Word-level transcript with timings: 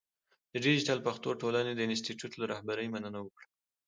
د 0.51 0.53
دیجیټل 0.63 0.99
پښتو 1.07 1.29
ټولنې 1.41 1.71
د 1.75 1.81
انسټیټوت 1.87 2.33
له 2.37 2.45
رهبرۍ 2.51 2.87
مننه 2.93 3.19
وکړه. 3.21 3.47